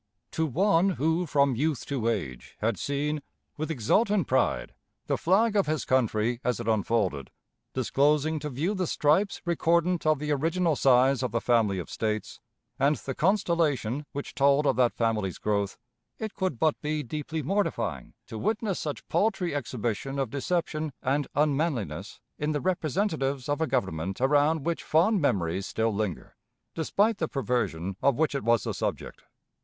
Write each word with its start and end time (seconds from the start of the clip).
To 0.31 0.47
one 0.47 0.89
who 0.97 1.27
from 1.27 1.55
youth 1.55 1.85
to 1.85 2.07
age 2.09 2.57
had 2.59 2.79
seen, 2.79 3.21
with 3.55 3.69
exultant 3.69 4.25
pride, 4.25 4.73
the 5.05 5.15
flag 5.15 5.55
of 5.55 5.67
his 5.67 5.85
country 5.85 6.41
as 6.43 6.59
it 6.59 6.67
unfolded, 6.67 7.29
disclosing 7.75 8.39
to 8.39 8.49
view 8.49 8.73
the 8.73 8.87
stripes 8.87 9.43
recordant 9.45 10.07
of 10.07 10.17
the 10.17 10.31
original 10.31 10.75
size 10.75 11.21
of 11.21 11.29
the 11.29 11.39
family 11.39 11.77
of 11.77 11.87
States, 11.87 12.39
and 12.79 12.95
the 12.95 13.13
Constellation, 13.13 14.07
which 14.11 14.33
told 14.33 14.65
of 14.65 14.75
that 14.77 14.95
family's 14.95 15.37
growth, 15.37 15.77
it 16.17 16.33
could 16.33 16.57
but 16.57 16.81
be 16.81 17.03
deeply 17.03 17.43
mortifying 17.43 18.15
to 18.25 18.39
witness 18.39 18.79
such 18.79 19.07
paltry 19.07 19.53
exhibition 19.53 20.17
of 20.17 20.31
deception 20.31 20.93
and 21.03 21.27
unmanliness 21.35 22.19
in 22.39 22.53
the 22.53 22.59
representatives 22.61 23.47
of 23.47 23.61
a 23.61 23.67
Government 23.67 24.19
around 24.19 24.63
which 24.65 24.81
fond 24.83 25.21
memories 25.21 25.67
still 25.67 25.93
linger, 25.93 26.35
despite 26.73 27.19
the 27.19 27.27
perversion 27.27 27.97
of 28.01 28.15
which 28.15 28.33
it 28.33 28.43
was 28.43 28.63
the 28.63 28.73
subject. 28.73 29.25